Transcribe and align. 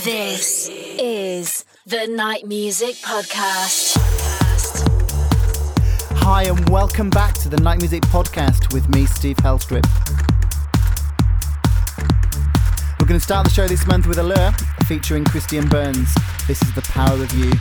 This 0.00 0.68
is 0.68 1.64
the 1.84 2.06
Night 2.06 2.46
Music 2.46 2.96
Podcast. 2.96 3.94
Hi, 6.16 6.44
and 6.44 6.68
welcome 6.70 7.10
back 7.10 7.34
to 7.34 7.50
the 7.50 7.58
Night 7.58 7.78
Music 7.78 8.02
Podcast 8.04 8.72
with 8.72 8.88
me, 8.88 9.04
Steve 9.04 9.36
Helstrip. 9.36 9.84
We're 12.98 13.06
going 13.06 13.20
to 13.20 13.24
start 13.24 13.44
the 13.44 13.52
show 13.52 13.68
this 13.68 13.86
month 13.86 14.06
with 14.06 14.18
Allure 14.18 14.52
featuring 14.86 15.24
Christian 15.24 15.68
Burns. 15.68 16.12
This 16.48 16.62
is 16.62 16.74
The 16.74 16.82
Power 16.82 17.22
of 17.22 17.30
You. 17.34 17.52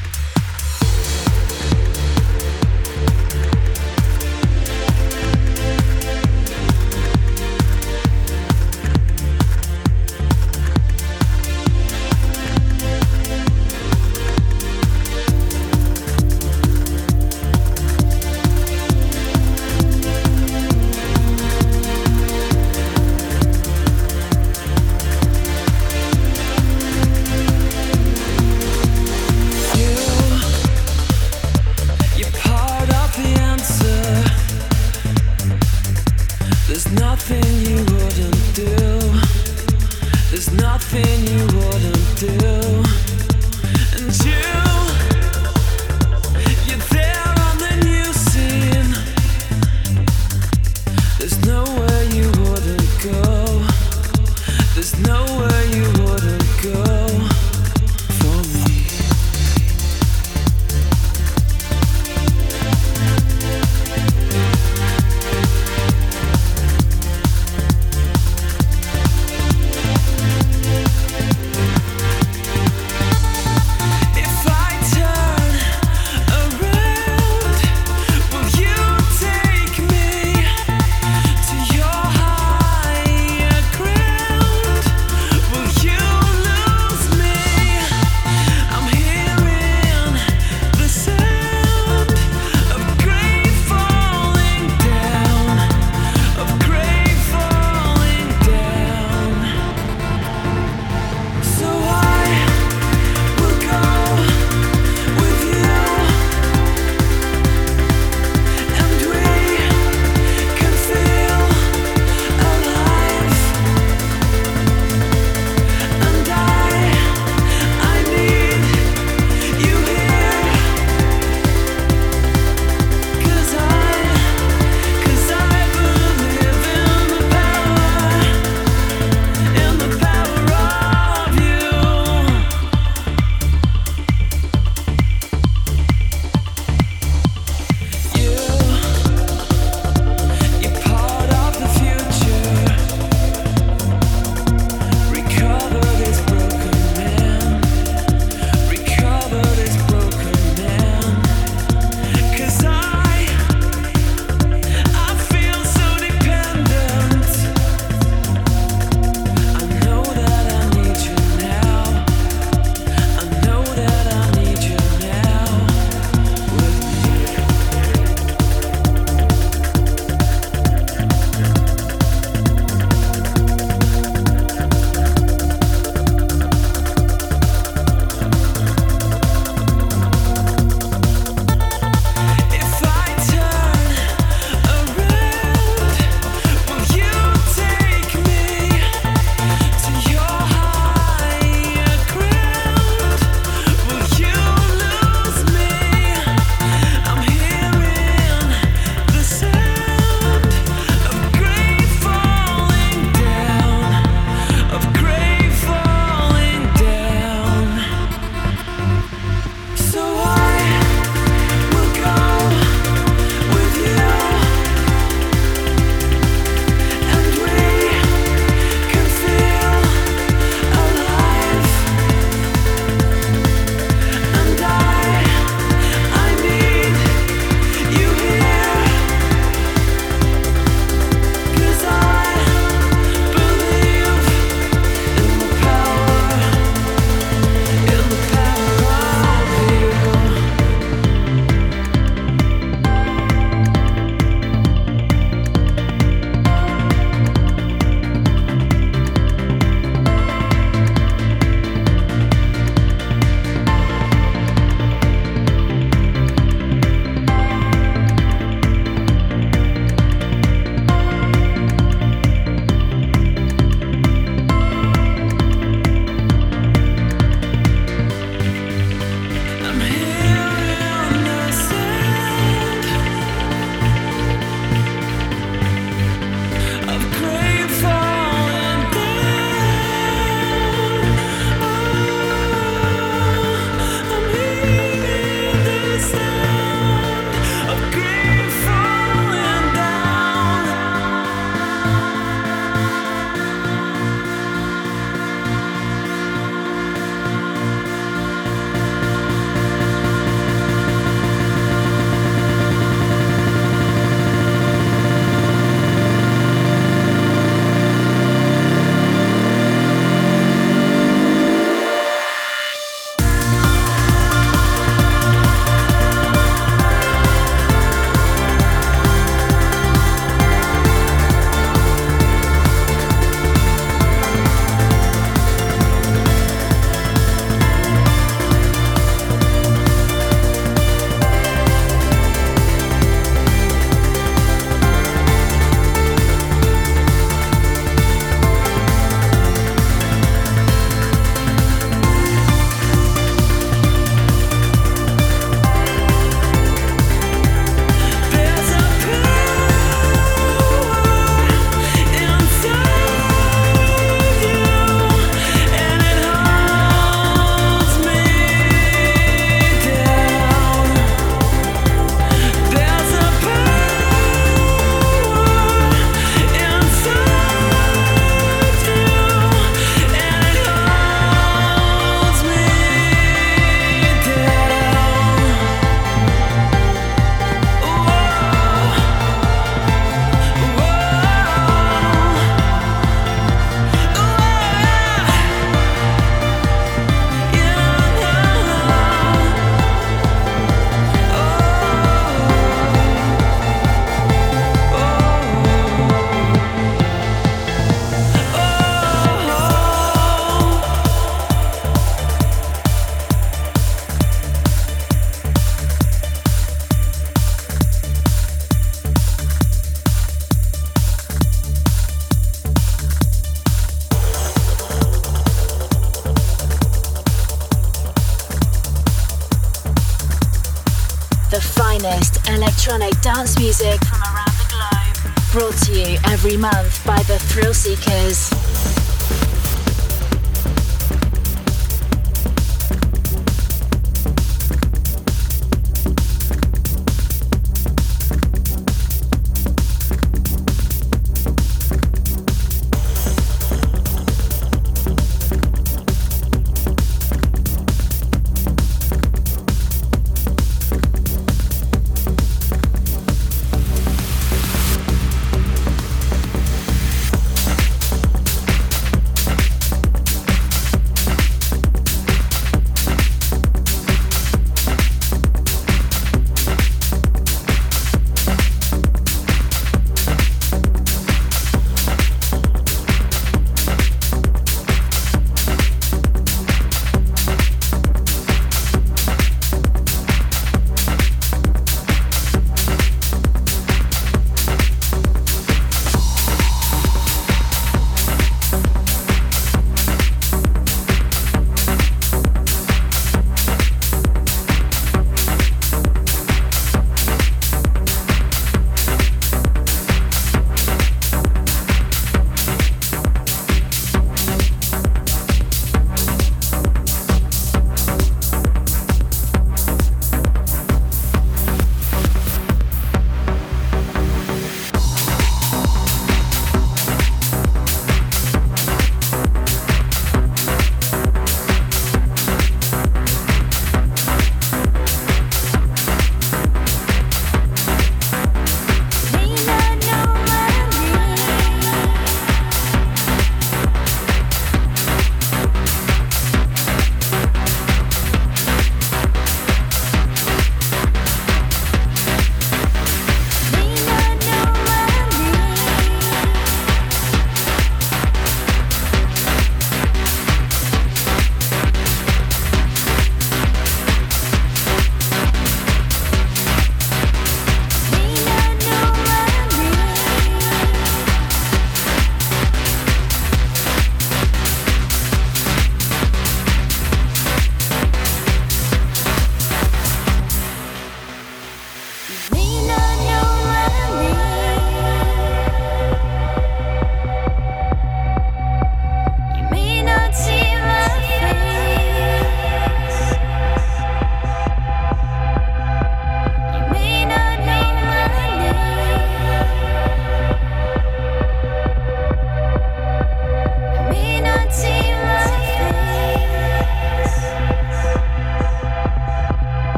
Electronic 422.81 423.22
dance 423.22 423.60
music 423.60 424.03
from 424.05 424.19
around 424.24 424.57
the 424.57 424.65
globe. 424.67 425.51
Brought 425.51 425.77
to 425.86 425.91
you 425.93 426.17
every 426.25 426.57
month 426.57 427.05
by 427.05 427.22
the 427.24 427.38
Thrill 427.38 427.75
Seekers. 427.75 428.61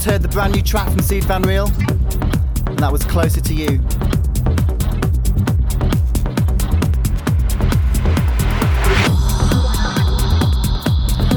Just 0.00 0.10
heard 0.12 0.22
the 0.22 0.28
brand 0.28 0.54
new 0.54 0.62
track 0.62 0.88
from 0.88 1.00
Sied 1.00 1.24
van 1.24 1.42
Riel, 1.42 1.66
and 1.66 2.78
that 2.78 2.90
was 2.90 3.04
Closer 3.04 3.42
to 3.42 3.52
You. 3.52 3.78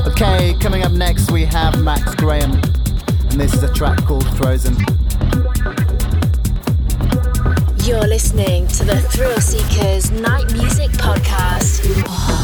Okay, 0.08 0.58
coming 0.62 0.84
up 0.84 0.93
next 0.93 1.29
we 1.29 1.43
have 1.43 1.84
Max 1.84 2.15
Graham, 2.15 2.53
and 2.53 3.34
this 3.34 3.53
is 3.53 3.63
a 3.63 3.74
track 3.74 4.01
called 4.05 4.25
Frozen. 4.38 4.77
You're 7.84 8.08
listening 8.08 8.70
to 8.70 8.86
the 8.86 9.05
Thrill 9.12 9.41
Seekers 9.41 10.10
Night 10.10 10.53
Music 10.53 10.89
Podcast. 10.91 12.42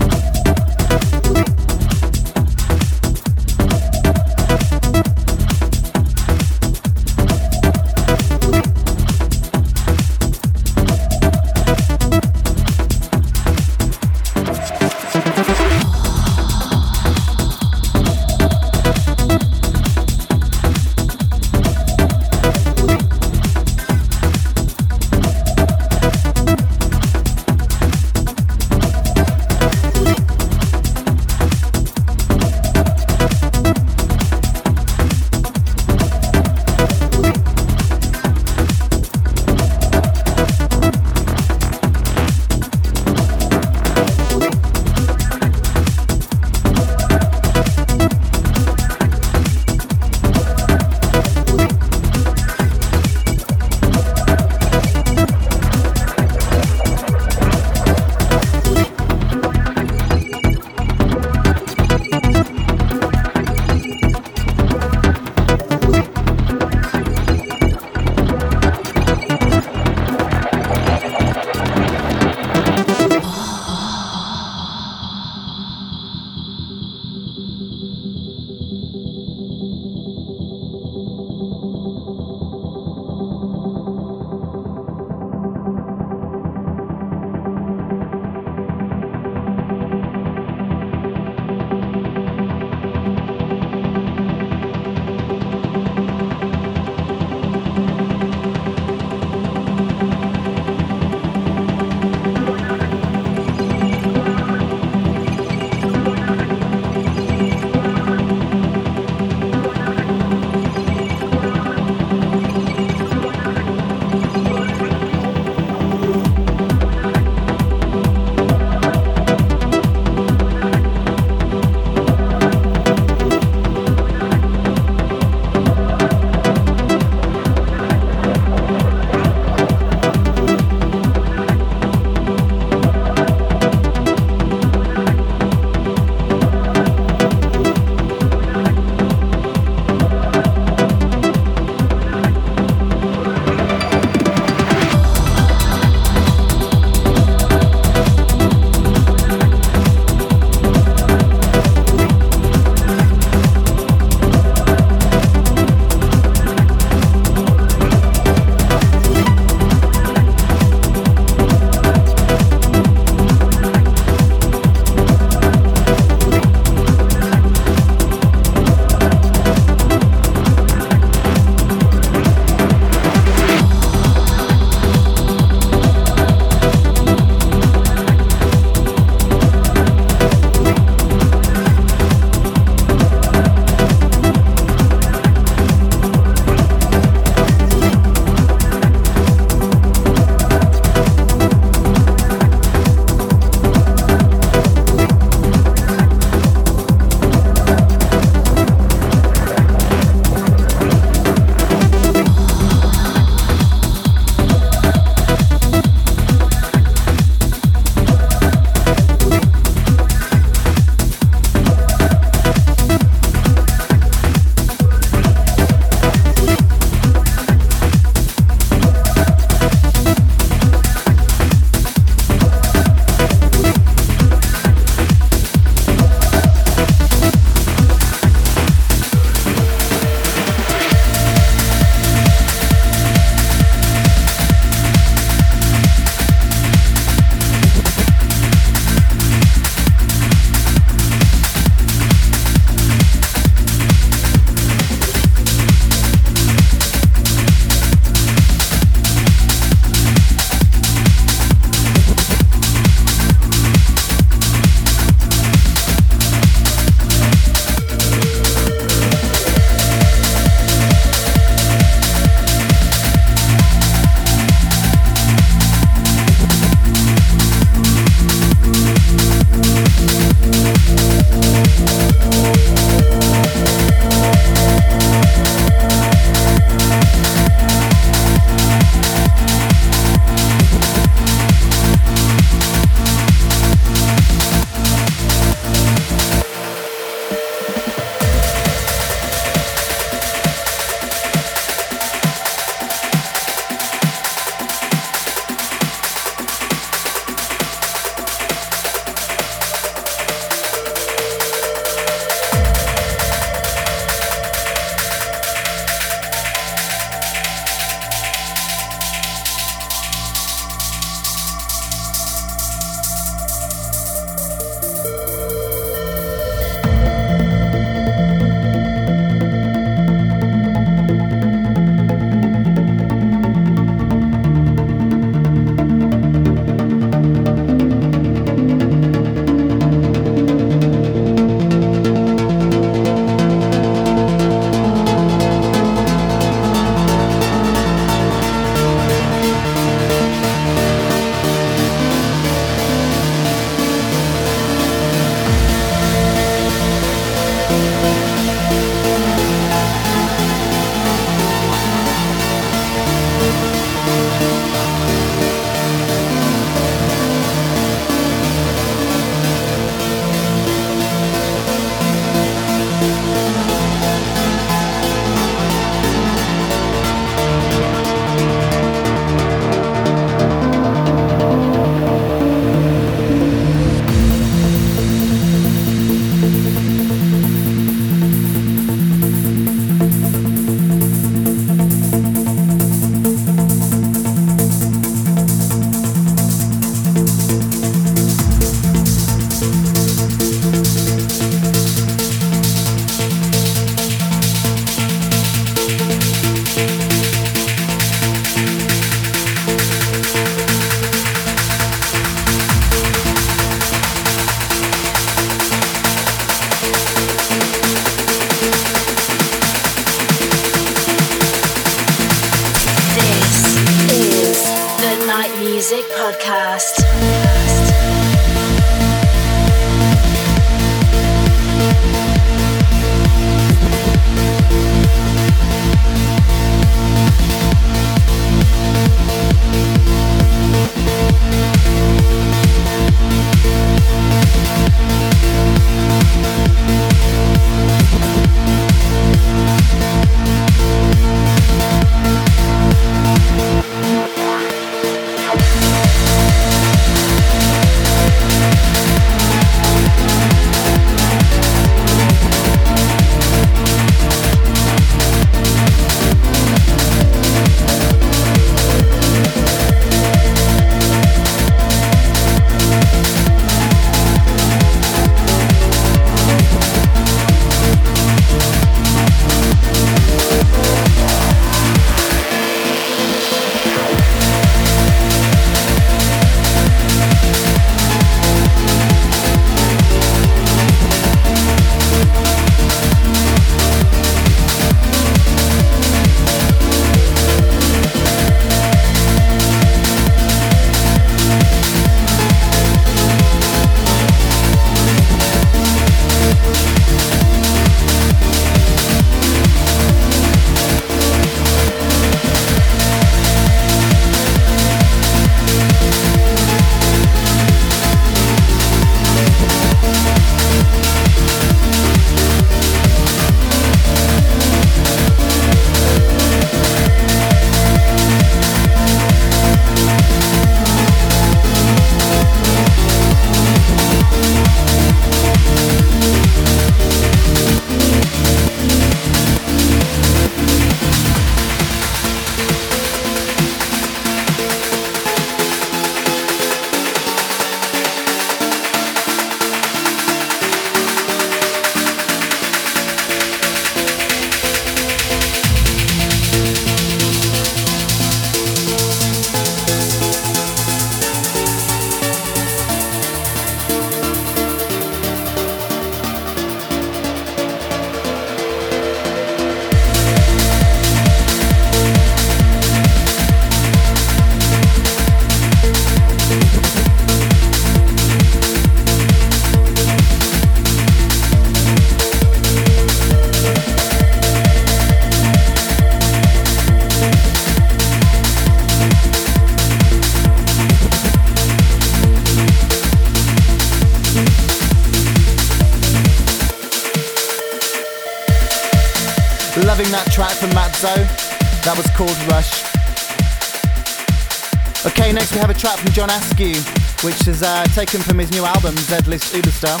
John 596.16 596.30
Askew, 596.30 596.80
which 597.28 597.46
is 597.46 597.62
uh, 597.62 597.84
taken 597.88 598.22
from 598.22 598.38
his 598.38 598.50
new 598.50 598.64
album, 598.64 598.96
Z-List 598.96 599.52
Uberstar. 599.52 600.00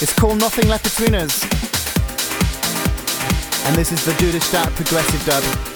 It's 0.00 0.14
called 0.14 0.40
Nothing 0.40 0.66
Left 0.66 0.84
Between 0.84 1.14
Us. 1.14 1.42
And 3.66 3.76
this 3.76 3.92
is 3.92 4.02
the 4.06 4.12
Duderstadt 4.12 4.74
progressive 4.74 5.22
dub. 5.26 5.75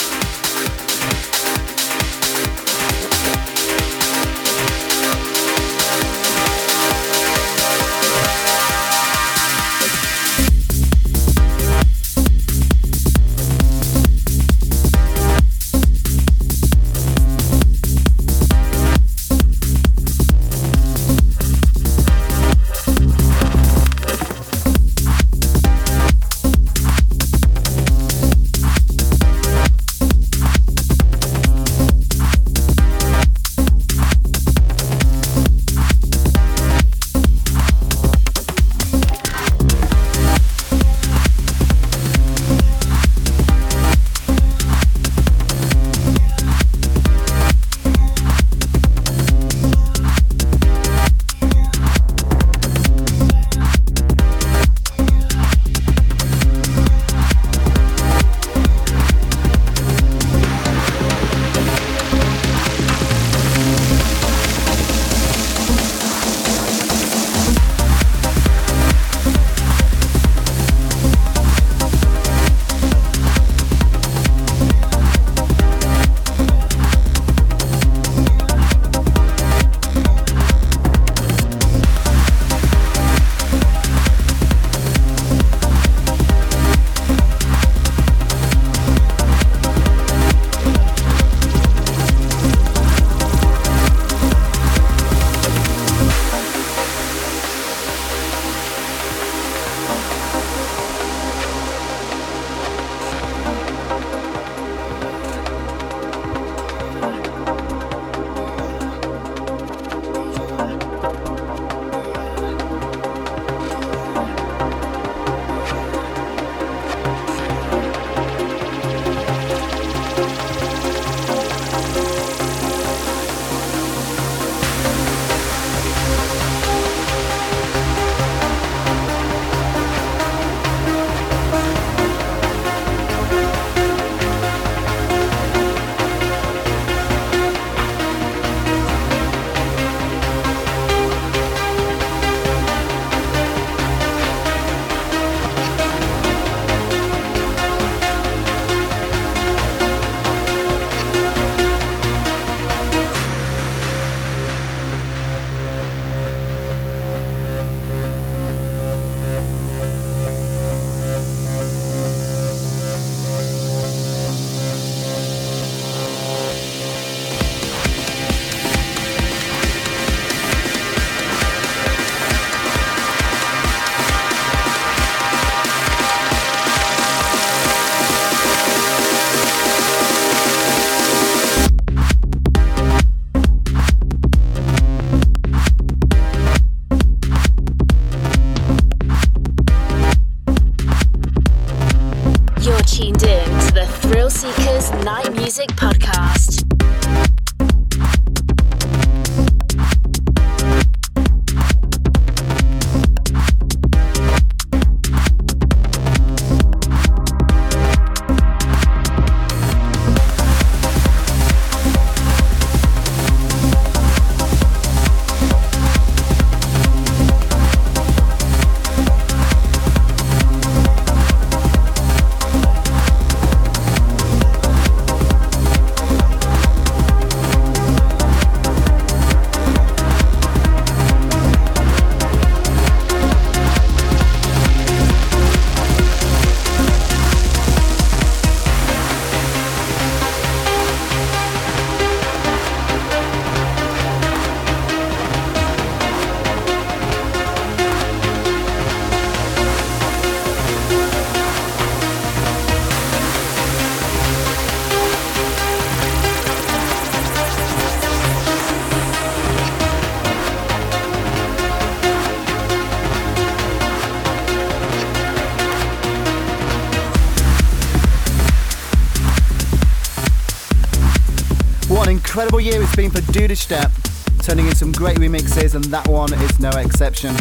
It's 273.51 273.65
for 273.65 273.75
Duderstadt, 273.75 274.45
turning 274.45 274.69
in 274.69 274.77
some 274.77 274.93
great 274.93 275.17
remixes, 275.17 275.75
and 275.75 275.83
that 275.87 276.07
one 276.07 276.33
is 276.33 276.61
no 276.61 276.71
exception. 276.71 277.35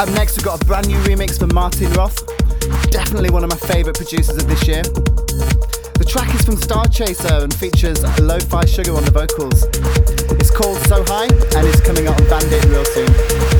Up 0.00 0.08
next, 0.14 0.38
we've 0.38 0.44
got 0.46 0.62
a 0.62 0.64
brand 0.64 0.88
new 0.88 0.96
remix 1.00 1.38
from 1.38 1.52
Martin 1.52 1.92
Roth, 1.92 2.16
definitely 2.90 3.28
one 3.28 3.44
of 3.44 3.50
my 3.50 3.56
favourite 3.56 3.96
producers 3.96 4.38
of 4.38 4.48
this 4.48 4.66
year. 4.66 4.82
The 4.82 6.06
track 6.08 6.34
is 6.34 6.46
from 6.46 6.56
Star 6.56 6.86
Chaser 6.86 7.44
and 7.44 7.52
features 7.52 8.02
Lo-Fi 8.18 8.64
Sugar 8.64 8.96
on 8.96 9.04
the 9.04 9.10
vocals. 9.10 9.64
It's 10.40 10.50
called 10.50 10.78
So 10.86 11.04
High 11.06 11.28
and 11.58 11.68
is 11.68 11.80
coming 11.82 12.06
out 12.06 12.18
on 12.18 12.26
Bandit 12.28 12.64
real 12.64 12.86
soon. 12.86 13.51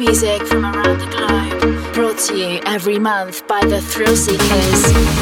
Music 0.00 0.46
from 0.46 0.64
around 0.64 0.98
the 0.98 1.06
globe. 1.14 1.92
Brought 1.92 2.16
to 2.20 2.34
you 2.34 2.58
every 2.64 2.98
month 2.98 3.46
by 3.46 3.60
the 3.60 3.80
Thrillseekers. 3.80 5.19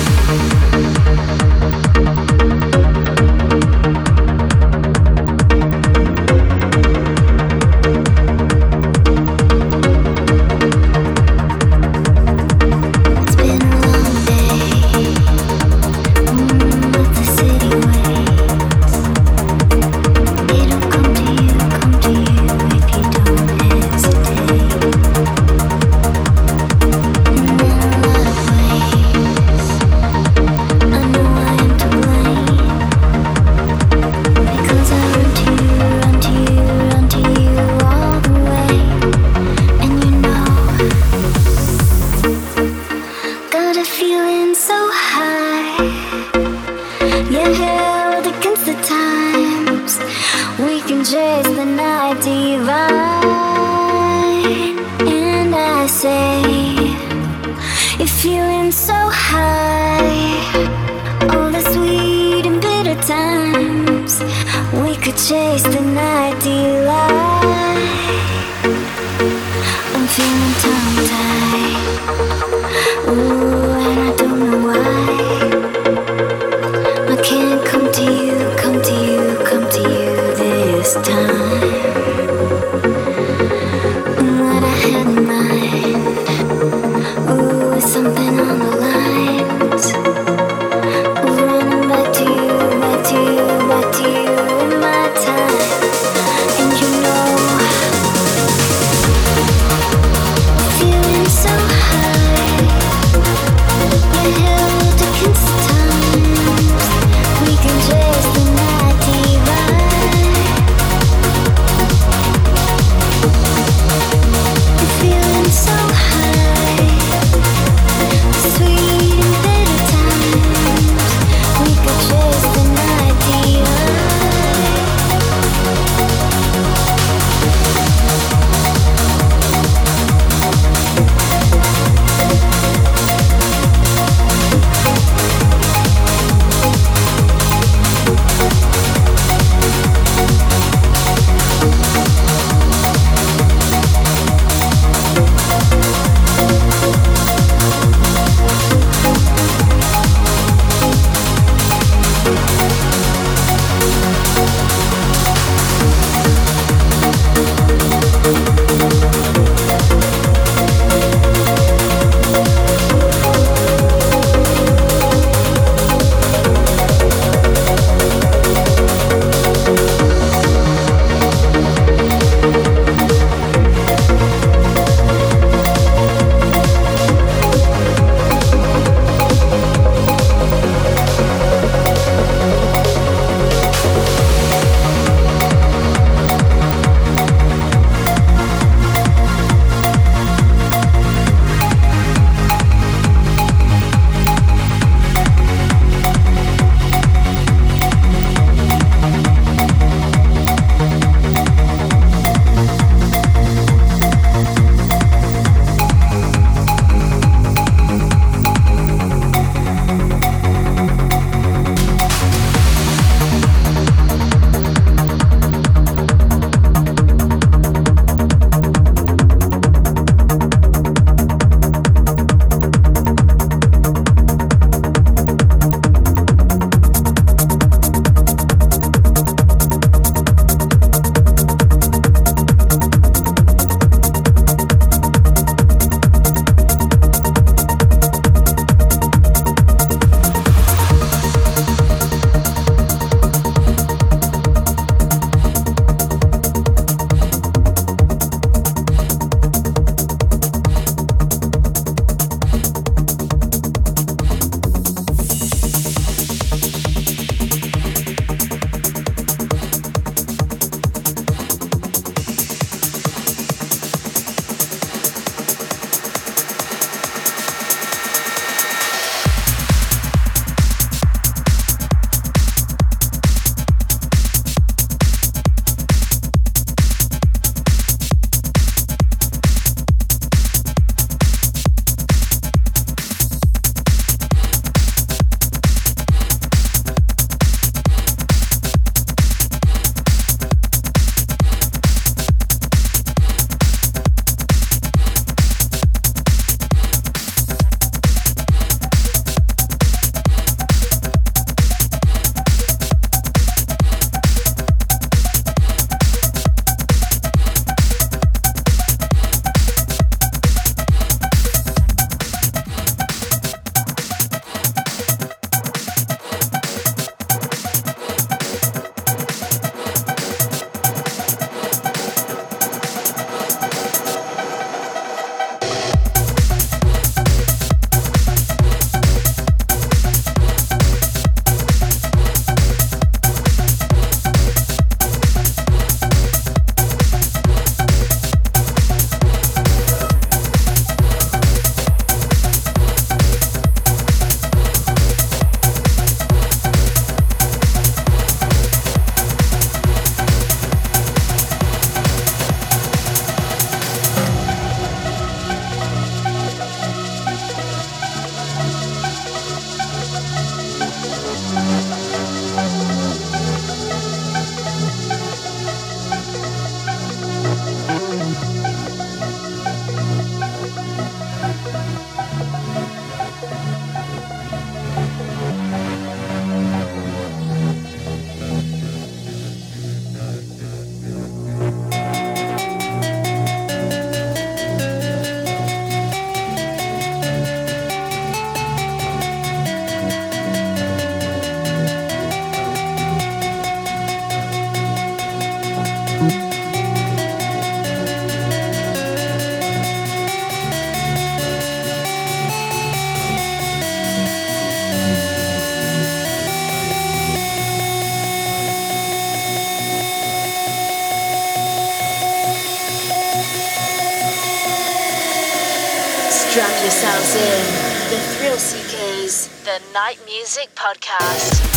The 419.68 419.82
Night 419.92 420.18
Music 420.24 420.70
Podcast. 420.74 421.67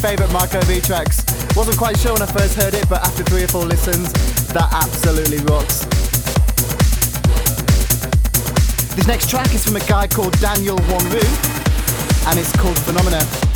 Favourite 0.00 0.32
Marco 0.32 0.60
V 0.62 0.80
tracks. 0.80 1.24
Wasn't 1.54 1.76
quite 1.76 1.98
sure 1.98 2.14
when 2.14 2.22
I 2.22 2.26
first 2.26 2.54
heard 2.54 2.74
it, 2.74 2.88
but 2.88 3.02
after 3.02 3.22
three 3.22 3.44
or 3.44 3.48
four 3.48 3.64
listens, 3.64 4.12
that 4.52 4.68
absolutely 4.72 5.38
rocks. 5.44 5.84
This 8.96 9.06
next 9.06 9.28
track 9.28 9.54
is 9.54 9.64
from 9.64 9.76
a 9.76 9.80
guy 9.80 10.06
called 10.06 10.38
Daniel 10.40 10.76
Wanrooy, 10.76 12.26
and 12.28 12.38
it's 12.38 12.56
called 12.56 12.78
Phenomena. 12.80 13.49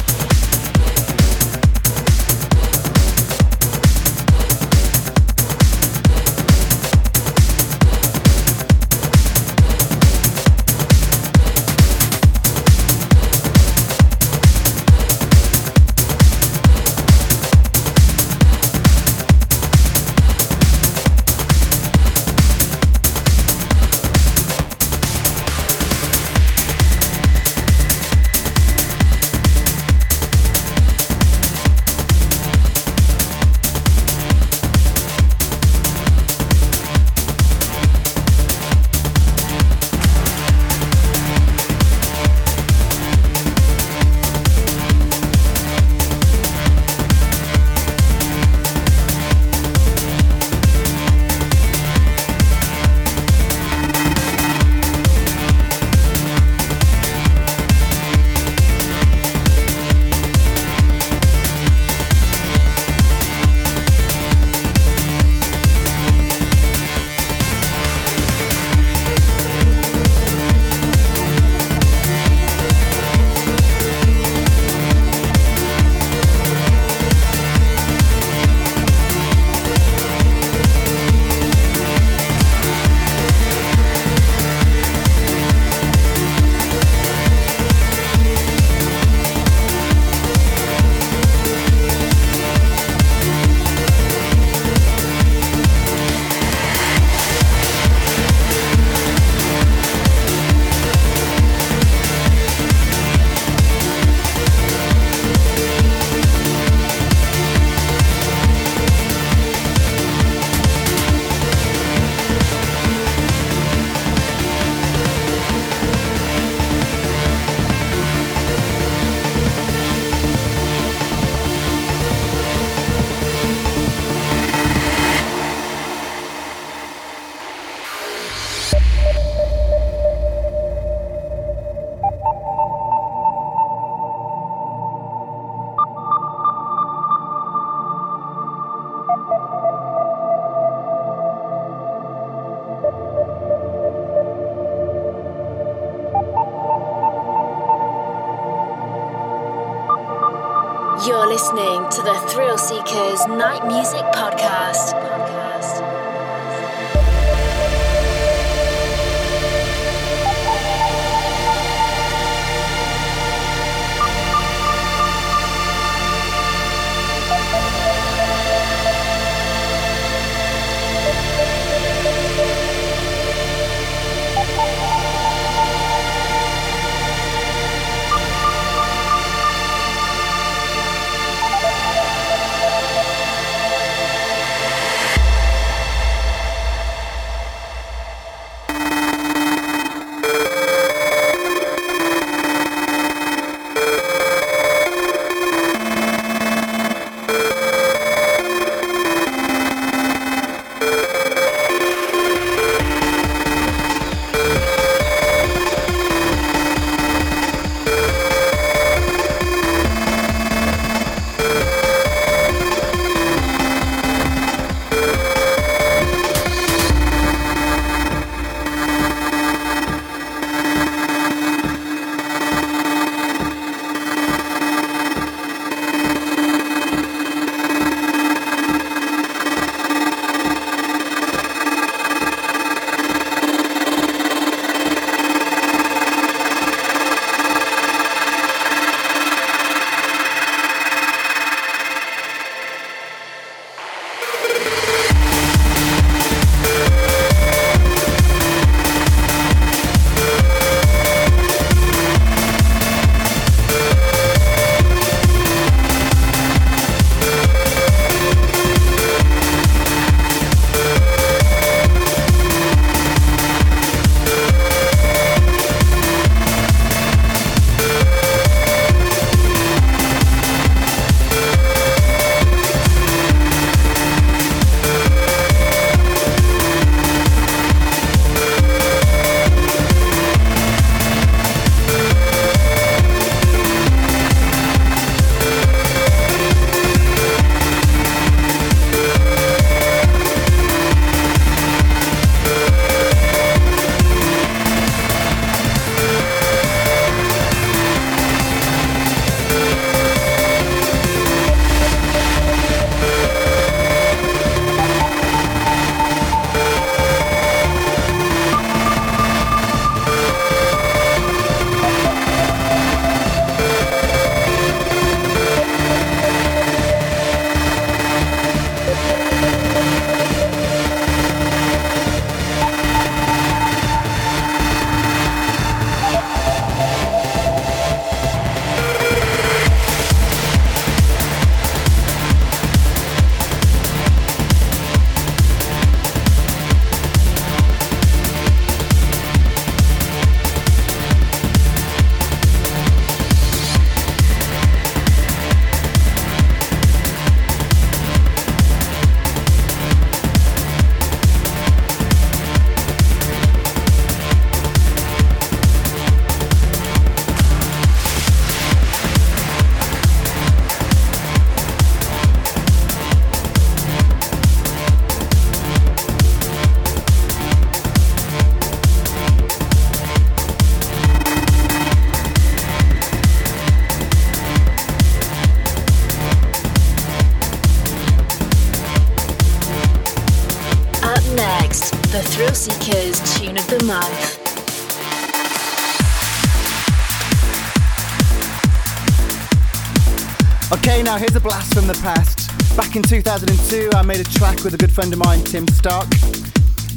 Made 394.07 394.21
a 394.21 394.25
track 394.25 394.63
with 394.65 394.75
a 394.75 394.77
good 394.77 394.91
friend 394.91 395.13
of 395.13 395.19
mine, 395.19 395.43
Tim 395.45 395.67
Stark, 395.69 396.07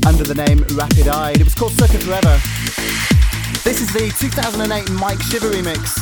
under 0.06 0.24
the 0.24 0.36
name 0.36 0.60
Rapid 0.76 1.08
Eye. 1.08 1.32
It 1.32 1.44
was 1.44 1.56
called 1.56 1.72
Circuit 1.72 2.02
Forever. 2.04 2.36
This 3.64 3.82
is 3.82 3.94
the 3.94 4.14
2008 4.20 4.90
Mike 4.92 5.22
Shiver 5.22 5.50
remix. 5.50 5.96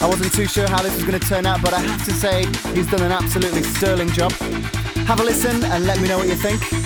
I 0.00 0.06
wasn't 0.06 0.32
too 0.32 0.46
sure 0.46 0.68
how 0.68 0.80
this 0.82 0.94
was 0.94 1.04
going 1.04 1.18
to 1.18 1.26
turn 1.26 1.44
out, 1.44 1.60
but 1.62 1.72
I 1.72 1.80
have 1.80 2.04
to 2.04 2.12
say, 2.12 2.46
he's 2.74 2.88
done 2.88 3.02
an 3.02 3.10
absolutely 3.10 3.62
sterling 3.62 4.10
job. 4.10 4.32
Have 5.08 5.20
a 5.20 5.24
listen 5.24 5.64
and 5.64 5.86
let 5.86 6.00
me 6.00 6.08
know 6.08 6.18
what 6.18 6.28
you 6.28 6.36
think. 6.36 6.79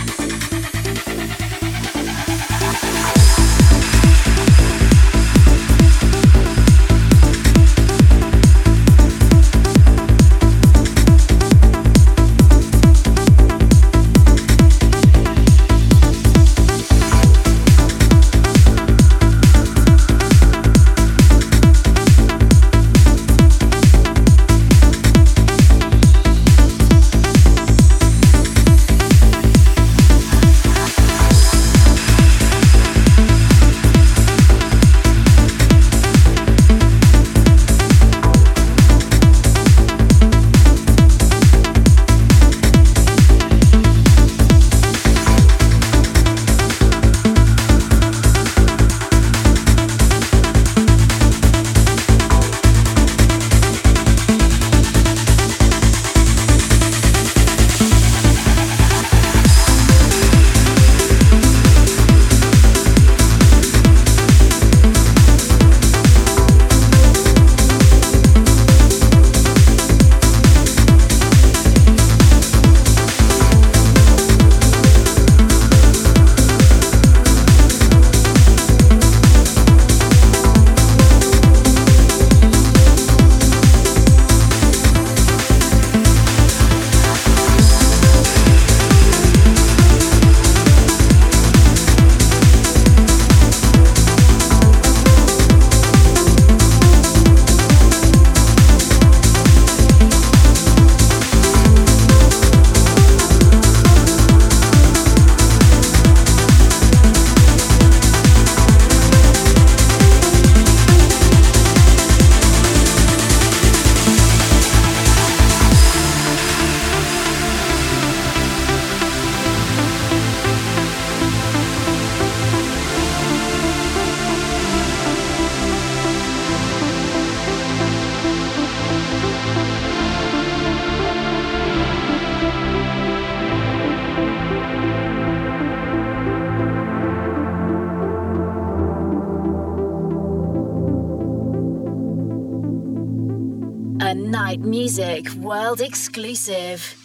Music 144.60 145.28
World 145.40 145.80
Exclusive. 145.80 146.96